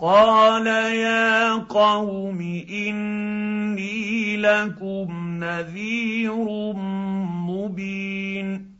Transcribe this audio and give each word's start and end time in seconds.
قال 0.00 0.66
يا 0.66 1.54
قوم 1.54 2.40
اني 2.70 4.36
لكم 4.36 5.38
نذير 5.44 6.72
مبين 7.48 8.74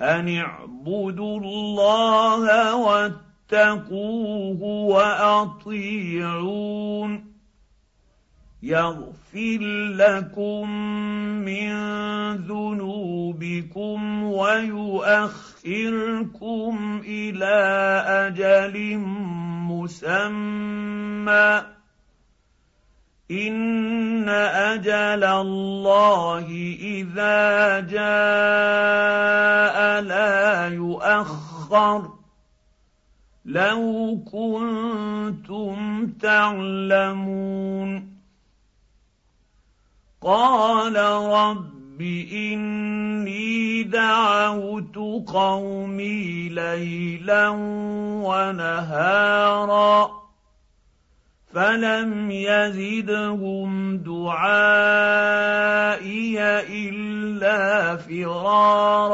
ان 0.00 0.36
اعبدوا 0.36 1.40
الله 1.40 2.76
واتقوه 2.76 4.62
واطيعون 5.42 6.64
يغفر 8.62 9.58
لكم 9.96 10.70
من 11.44 11.72
ذنوبكم 12.36 14.22
ويؤخركم 14.22 15.42
إلى 17.04 17.56
أجل 18.06 18.98
مسمى. 19.72 21.62
إن 23.30 24.28
أجل 24.28 25.24
الله 25.24 26.46
إذا 26.80 27.80
جاء 27.80 28.04
لا 30.00 30.68
يؤخر. 30.68 32.12
لو 33.44 34.18
كنتم 34.32 36.06
تعلمون. 36.06 38.14
قال 40.22 40.96
رب 41.30 42.02
إني 42.32 43.82
دعوت 43.82 44.33
قومي 45.26 46.48
ليلا 46.48 47.48
ونهارا 48.24 50.10
فلم 51.54 52.30
يزدهم 52.30 53.96
دعائي 53.98 54.74
إلا 56.88 57.96
فرارا 57.96 59.13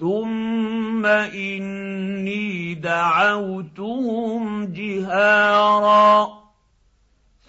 ثم 0.00 1.06
اني 1.06 2.74
دعوتهم 2.74 4.64
جهارا 4.72 6.40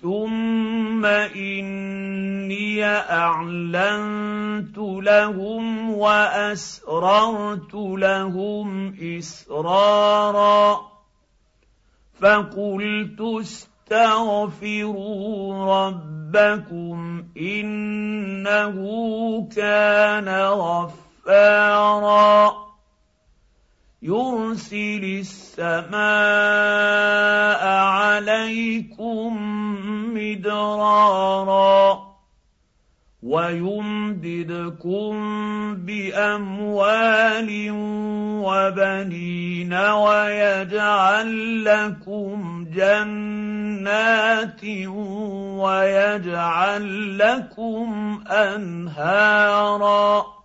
ثم 0.01 1.05
اني 1.05 2.85
اعلنت 2.85 4.77
لهم 4.77 5.89
واسررت 5.93 7.73
لهم 7.73 8.95
اسرارا 9.17 10.81
فقلت 12.19 13.21
استغفروا 13.91 14.85
ربكم 15.85 17.23
انه 17.37 18.75
كان 19.55 20.29
غفارا 20.29 21.01
يرسل 24.73 25.03
السماء 25.19 25.91
عليكم 27.67 29.37
مدرارا 30.13 32.11
ويمددكم 33.23 35.11
بأموال 35.75 37.67
وبنين 38.43 39.73
ويجعل 39.73 41.63
لكم 41.65 42.65
جنات 42.73 44.63
ويجعل 45.61 47.17
لكم 47.17 48.21
أنهارا 48.31 50.40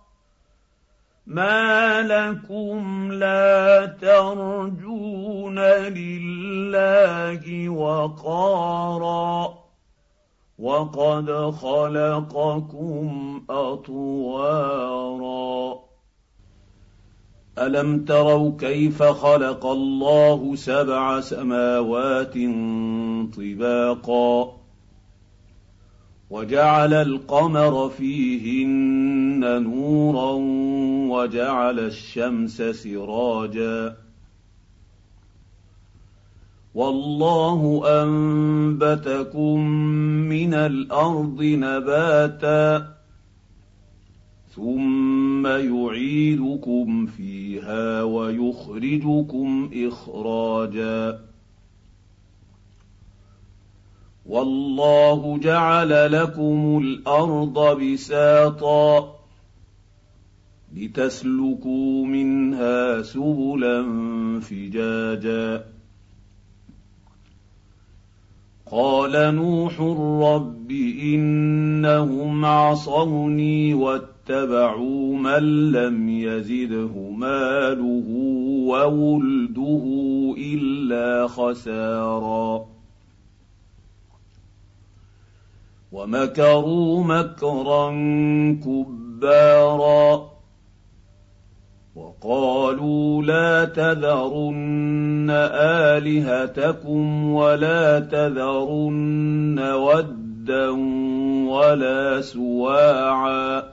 ما 1.27 2.01
لكم 2.01 3.11
لا 3.11 3.85
ترجون 3.85 5.59
لله 5.59 7.69
وقارا 7.69 9.53
وقد 10.59 11.31
خلقكم 11.51 13.41
اطوارا 13.49 15.17
الم 17.59 18.05
تروا 18.05 18.51
كيف 18.59 19.03
خلق 19.03 19.65
الله 19.65 20.55
سبع 20.55 21.19
سماوات 21.19 22.33
طباقا 23.37 24.57
وجعل 26.29 26.93
القمر 26.93 27.89
فيهن 27.89 29.63
نورا 29.63 30.33
وجعل 31.09 31.79
الشمس 31.79 32.61
سراجا. 32.61 33.97
والله 36.75 37.83
أنبتكم 38.03 39.59
من 40.29 40.53
الأرض 40.53 41.41
نباتا 41.41 42.93
ثم 44.55 45.47
يعيدكم 45.47 47.05
فيها 47.05 48.03
ويخرجكم 48.03 49.69
إخراجا. 49.73 51.19
والله 54.25 55.37
جعل 55.37 56.11
لكم 56.11 56.79
الأرض 56.83 57.81
بساطا. 57.81 59.16
لتسلكوا 60.75 62.05
منها 62.05 63.01
سبلا 63.01 63.83
فجاجا. 64.39 65.65
قال 68.71 69.35
نوح 69.35 69.81
رب 70.35 70.71
إنهم 71.01 72.45
عصوني 72.45 73.73
واتبعوا 73.73 75.17
من 75.17 75.71
لم 75.71 76.09
يزده 76.09 77.09
ماله 77.09 78.05
وولده 78.67 79.83
إلا 80.37 81.27
خسارا. 81.27 82.65
ومكروا 85.91 87.03
مكرا 87.03 87.91
كبارا. 88.65 90.06
وقالوا 93.57 93.65
لا 93.65 93.65
تذرن 93.65 95.29
آلهتكم 95.99 97.31
ولا 97.33 97.99
تذرن 97.99 99.59
ودا 99.59 100.69
ولا 101.49 102.21
سواعا 102.21 103.63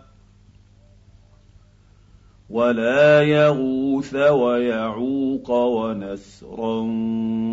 ولا 2.50 3.22
يغوث 3.22 4.14
ويعوق 4.14 5.50
ونسرا 5.50 6.80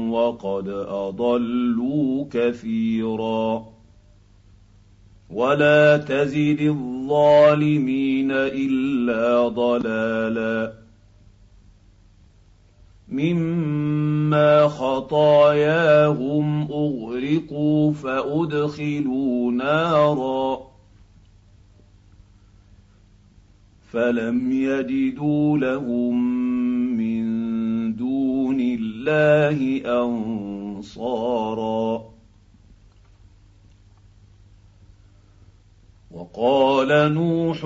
وقد 0.10 0.70
أضلوا 0.88 2.26
كثيرا 2.32 3.66
ولا 5.30 5.98
تزد 5.98 6.62
الظالمين 6.62 8.32
إلا 8.32 9.48
ضلالا 9.48 10.81
مما 13.12 14.68
خطاياهم 14.68 16.62
اغرقوا 16.62 17.94
فادخلوا 17.94 19.52
نارا 19.52 20.72
فلم 23.92 24.52
يجدوا 24.52 25.58
لهم 25.58 26.24
من 26.98 27.26
دون 27.96 28.60
الله 28.62 29.82
انصارا 30.82 31.32
وقال 36.12 37.14
نوح 37.14 37.66